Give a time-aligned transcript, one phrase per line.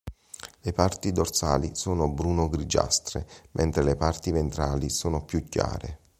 [0.61, 5.99] Le parti dorsali sono bruno-grigiastre, mentre le parti ventrali sono più chiare.